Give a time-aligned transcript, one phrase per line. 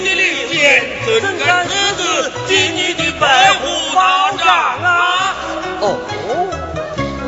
[0.00, 0.84] 你的令箭，
[1.20, 4.46] 怎敢私自进你的白虎道场
[4.82, 5.34] 啊？
[5.80, 5.98] 哦，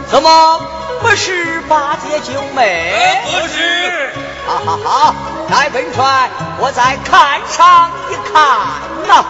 [0.08, 0.60] 怎么
[1.00, 2.92] 不是八戒九妹？
[3.26, 4.12] 呃不是，
[4.46, 5.14] 哈哈哈！
[5.50, 8.34] 来，本帅，我再看上一看
[9.08, 9.24] 呐。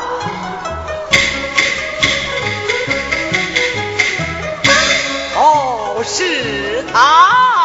[5.37, 7.60] 哦，是他，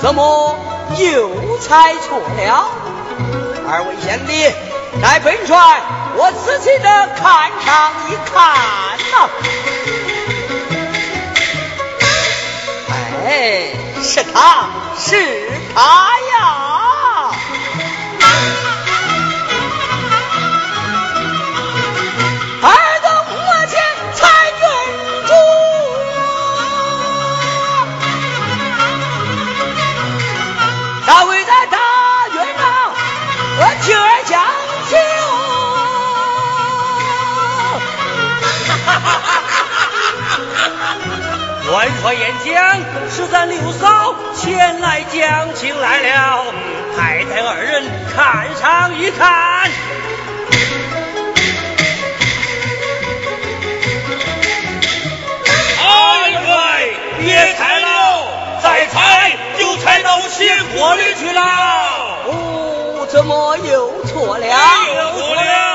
[0.00, 0.56] 怎么
[0.96, 2.70] 又猜错了？
[3.70, 4.50] 二位贤弟，
[5.02, 5.56] 待本帅
[6.16, 6.84] 我仔细的
[7.16, 9.28] 看上一看呐、
[13.26, 13.72] 哎，
[14.02, 15.80] 是他，是他
[16.30, 16.67] 呀！
[41.68, 41.74] 就。
[41.74, 42.80] 元帅演讲
[43.10, 46.46] 是咱六嫂前来讲情来了，
[46.96, 47.84] 太太二人
[48.16, 49.70] 看上一看。
[55.84, 55.90] 二
[56.48, 61.42] 位别猜了，再猜就猜到邪锅里去了。
[62.24, 64.46] 哦，怎么又错了？
[64.46, 65.67] 又错了。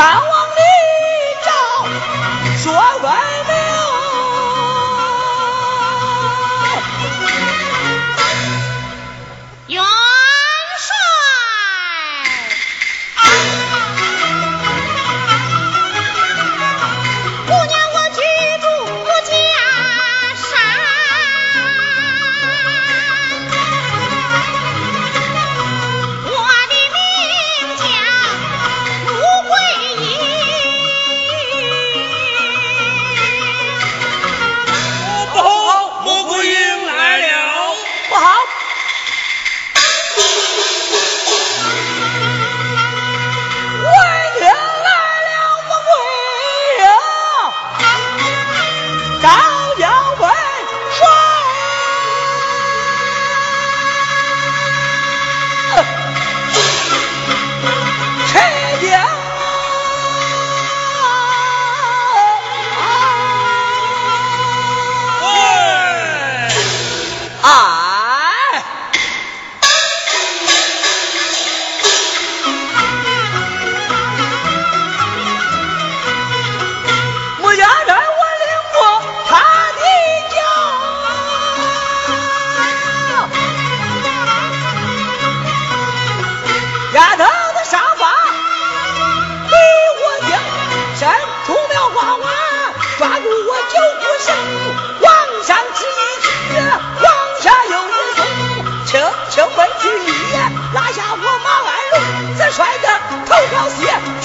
[0.00, 0.29] cáo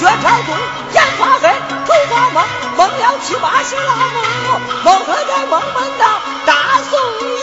[0.06, 0.54] 我朝东，
[0.94, 1.50] 眼发黑，
[1.84, 6.06] 头发蒙，蒙了七八十老蒙，蒙和在蒙蒙到
[6.46, 7.42] 大宋营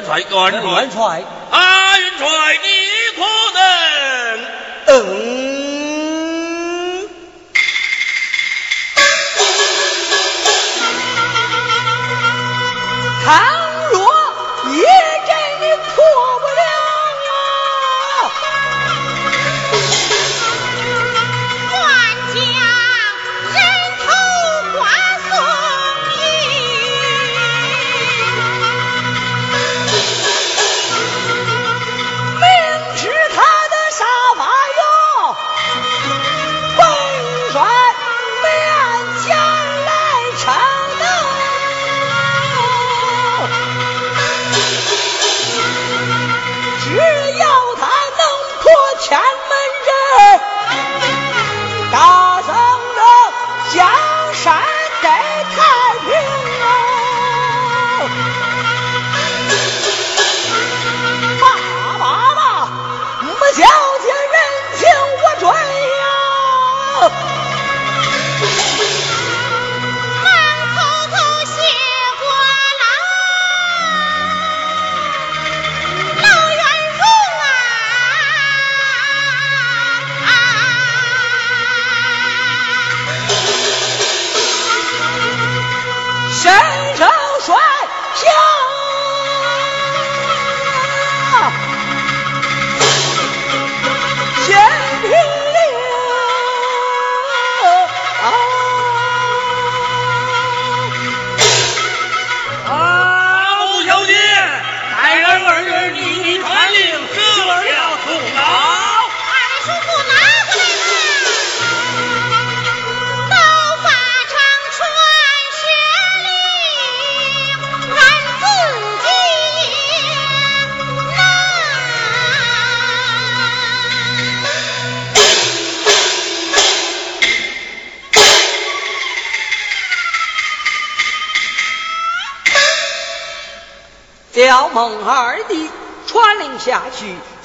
[0.00, 2.26] 元帅，元帅，元帅，啊，元帅，
[2.62, 2.68] 你
[3.16, 3.22] 可
[3.54, 3.60] 能？
[4.86, 5.39] 嗯。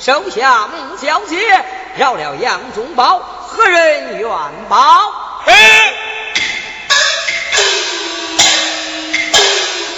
[0.06, 1.66] 去，收下穆小姐，
[1.98, 4.30] 饶了杨宗保，何人愿
[4.70, 5.12] 报？
[5.44, 5.52] 嘿，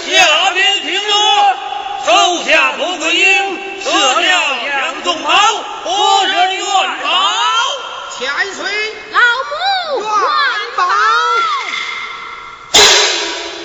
[0.06, 1.12] 下边听着，
[2.06, 5.30] 手下不归营，射了杨宗保，
[5.84, 7.10] 何人愿报？
[8.18, 8.64] 千岁，
[9.12, 10.08] 老母愿
[10.78, 10.84] 报。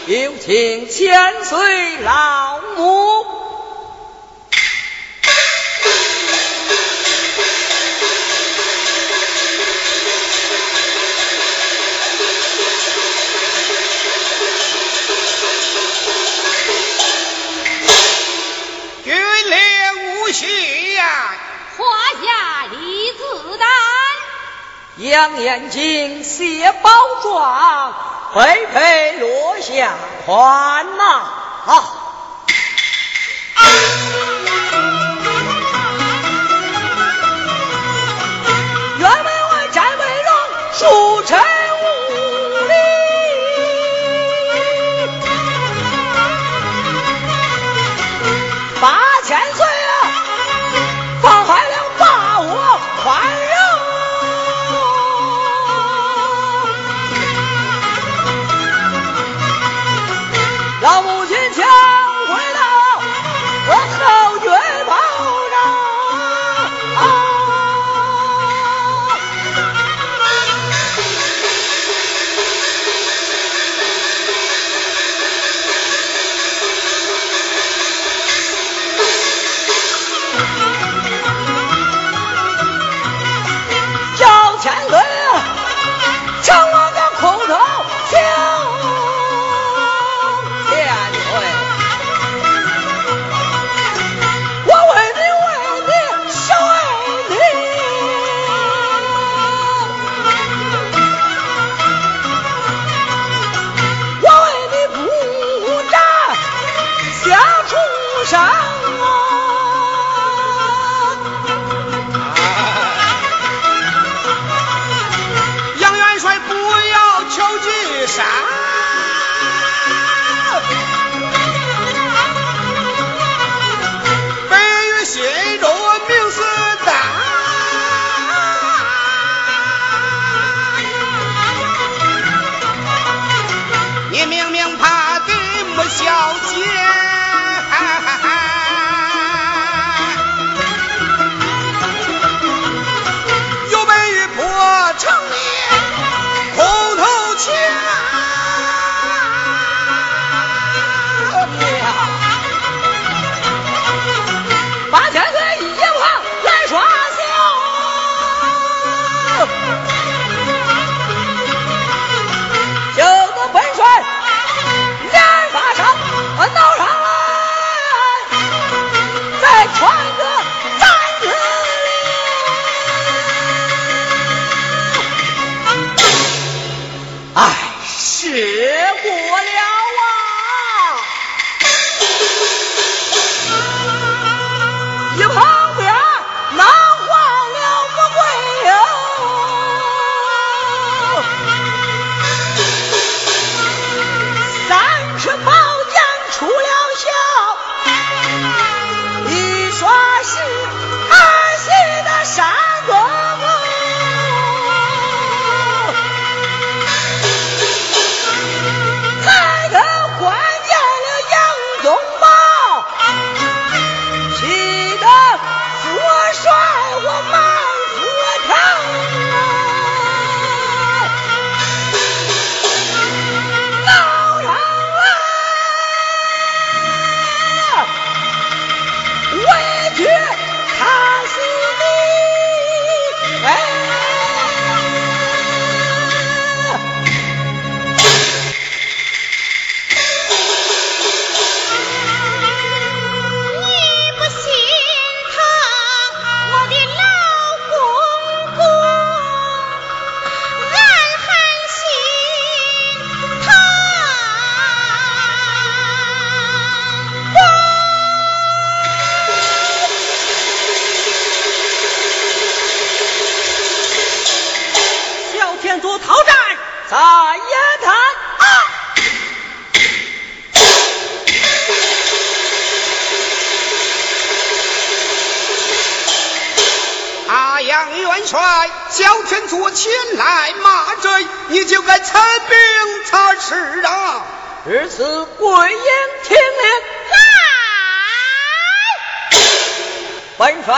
[0.08, 3.33] 有请千岁老母。
[25.10, 26.90] 杨延景谢宝
[27.22, 27.94] 状，
[28.34, 29.92] 佩佩落下
[30.26, 31.04] 宽呐！
[31.66, 32.03] 啊！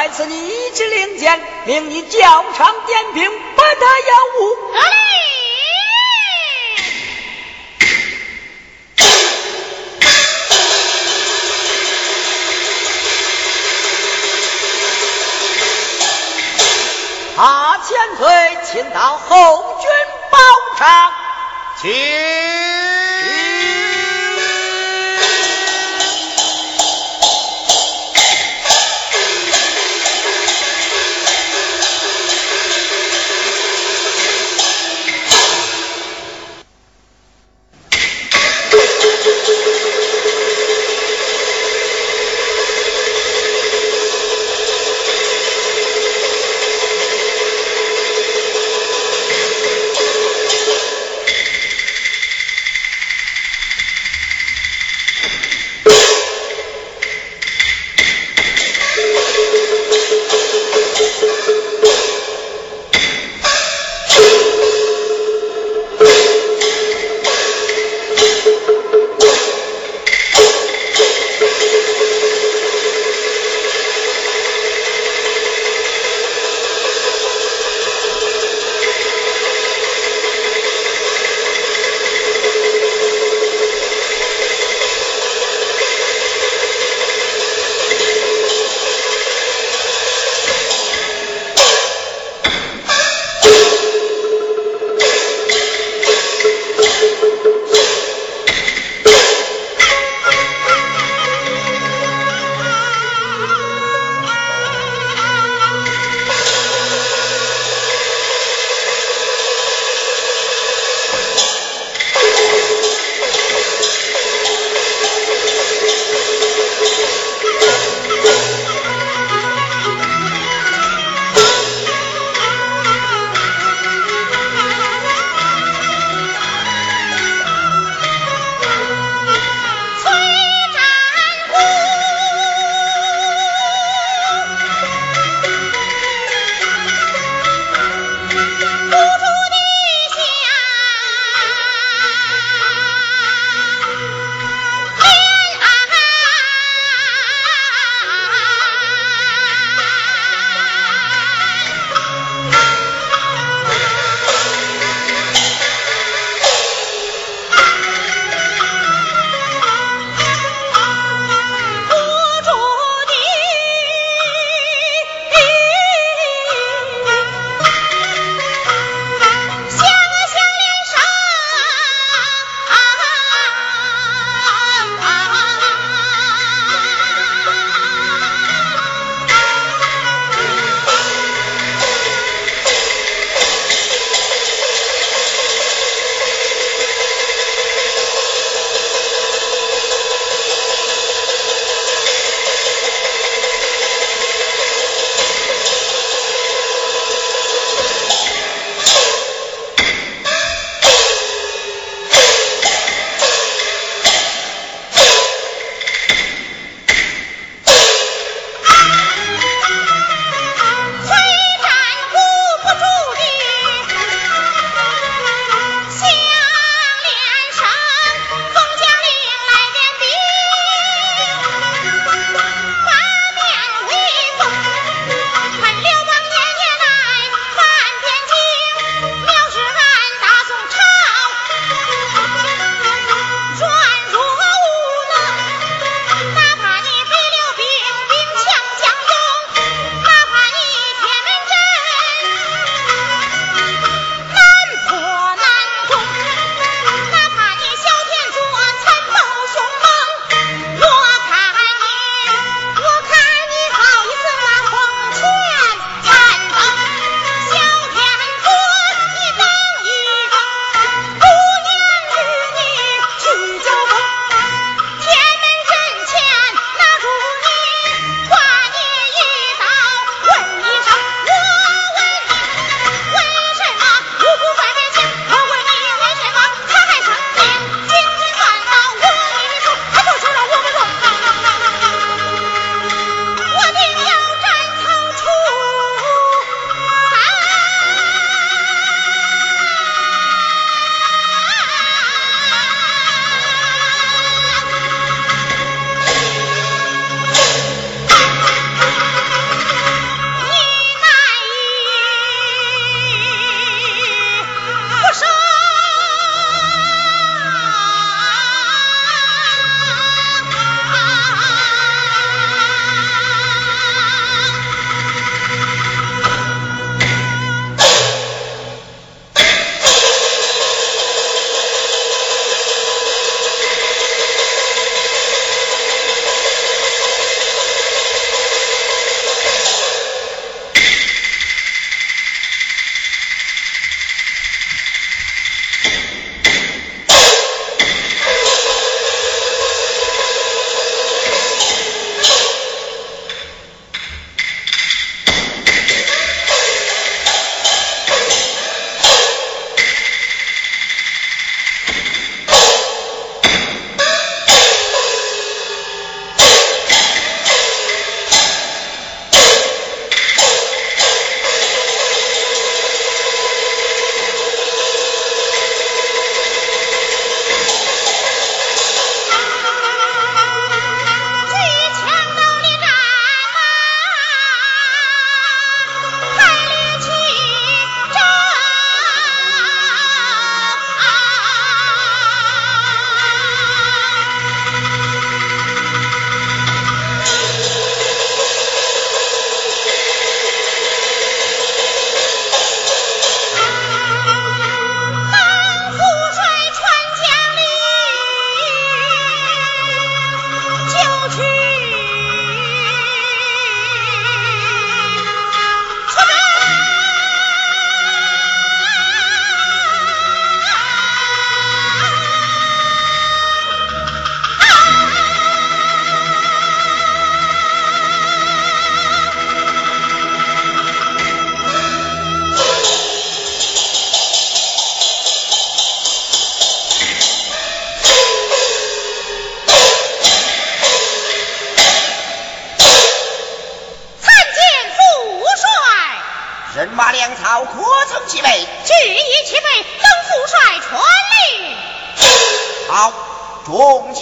[0.06, 3.45] 在此，你一支令箭，命你校场点兵。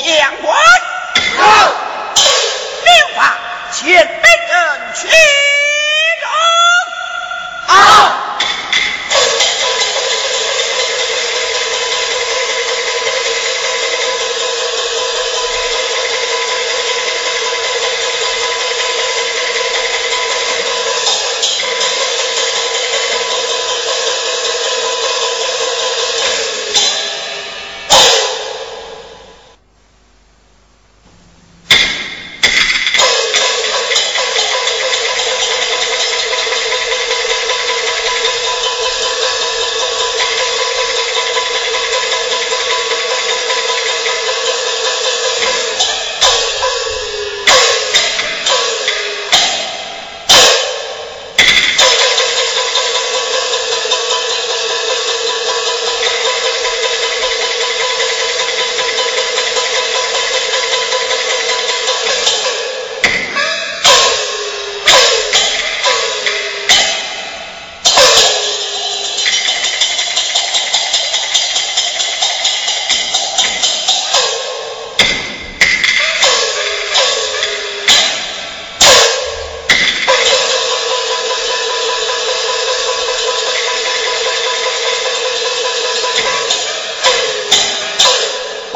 [0.03, 0.53] 众将官，
[2.83, 3.37] 令法
[3.71, 5.07] 前本人去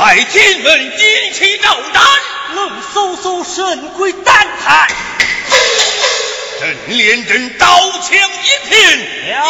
[0.07, 2.01] 拜金门阴气斗胆，
[2.55, 4.87] 冷飕飕神鬼胆寒，
[6.61, 7.67] 朕连阵刀
[7.99, 9.43] 枪一片，要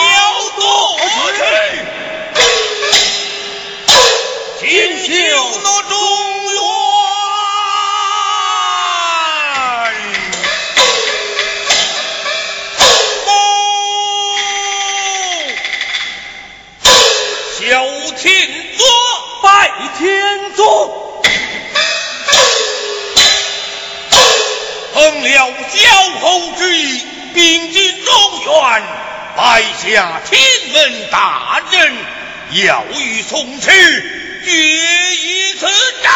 [0.56, 1.00] 夺
[1.38, 1.44] 去，
[4.66, 5.06] 锦绣
[5.64, 5.96] 那中
[24.94, 25.80] 奉了小
[26.20, 28.14] 侯之意，兵进中
[28.46, 28.84] 原，
[29.36, 30.42] 摆下天
[30.74, 31.96] 门大阵，
[32.54, 33.70] 要与宋池
[34.44, 34.52] 决
[35.16, 35.68] 一次
[36.02, 36.12] 战。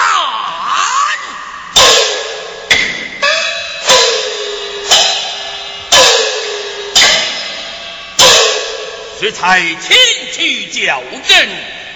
[9.21, 9.95] 这才前
[10.33, 11.49] 去叫阵。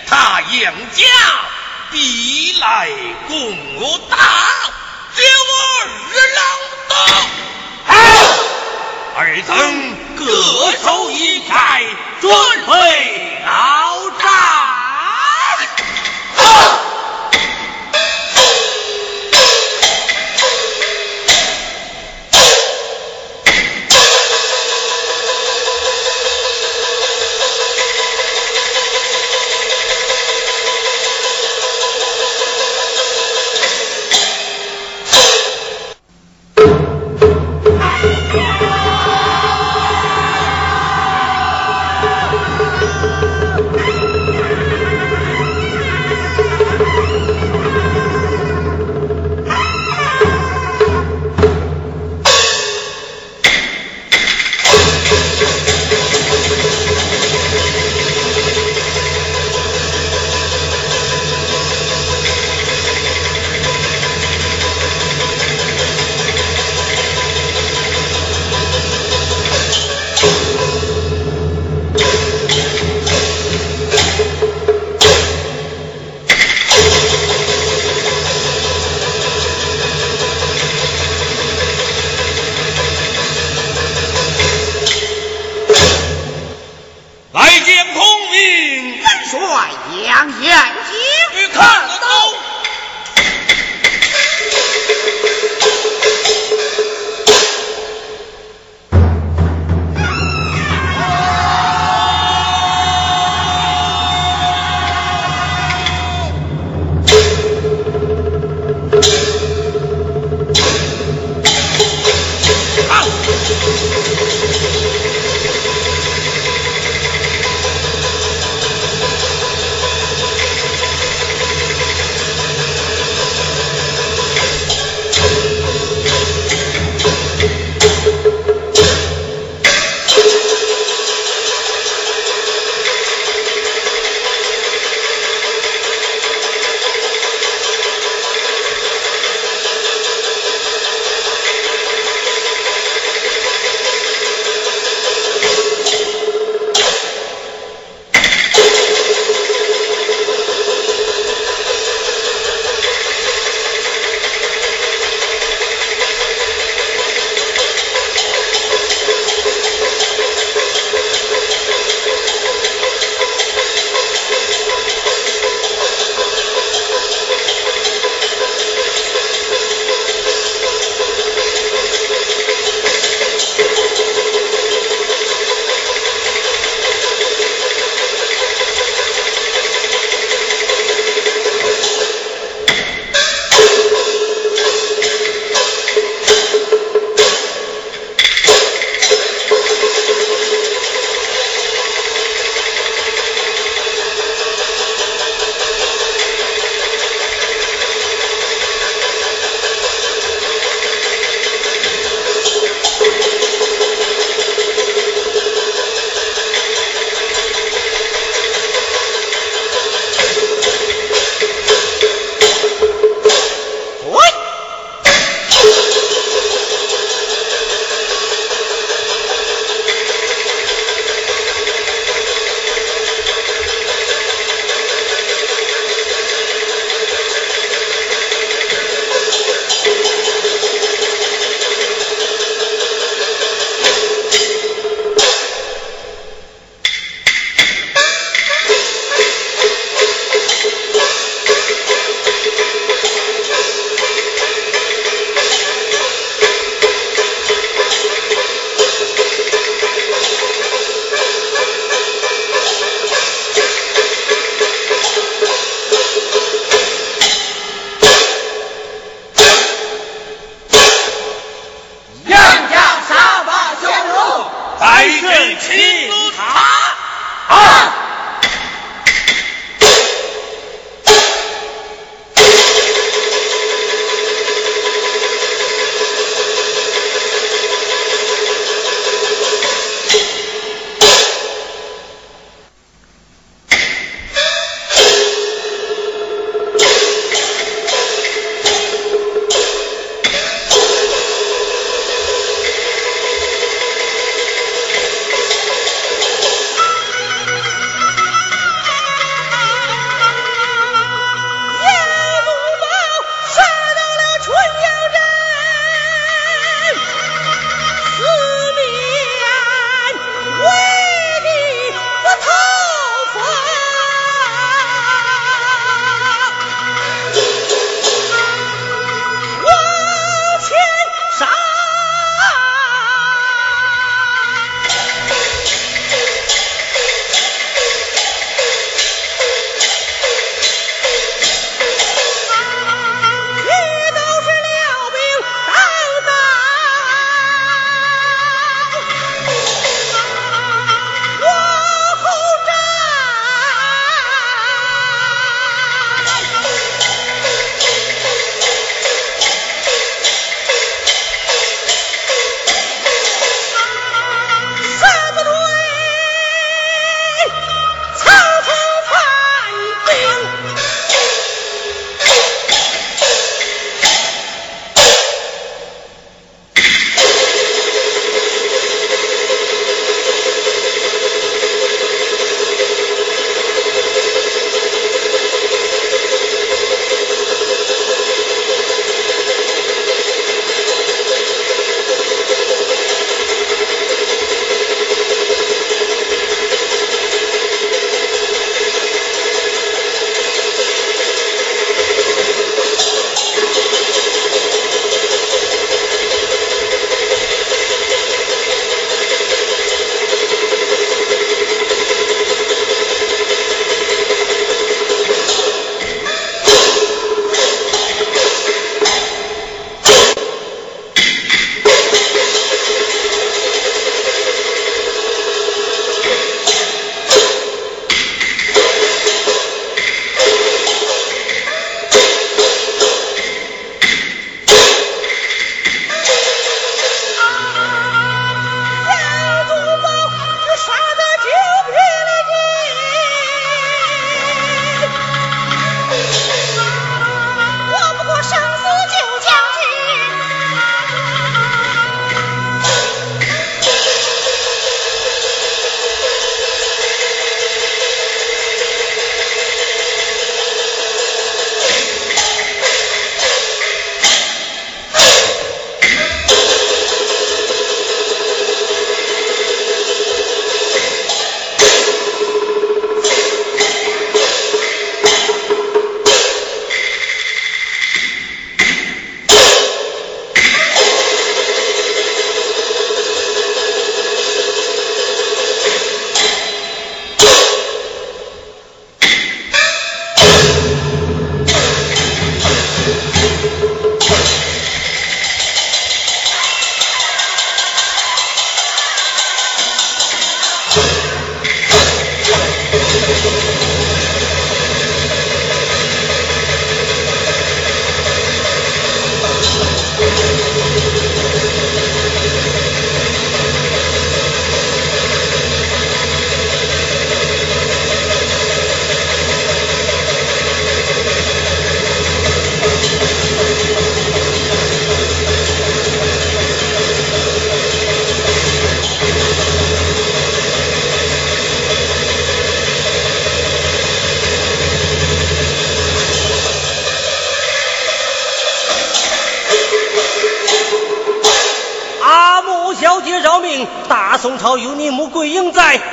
[0.07, 1.03] 他杨家
[1.95, 2.89] 必来
[3.25, 4.17] 攻我打，
[5.15, 5.51] 只我
[6.11, 6.43] 二郎
[6.89, 6.93] 刀。
[9.15, 9.55] 二等
[10.17, 10.21] 各
[10.83, 11.85] 守一寨，
[12.19, 12.29] 准
[12.67, 12.73] 备
[13.45, 14.27] 鏖战。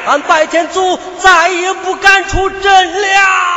[0.07, 3.52] 俺拜天祖再也不敢出阵了。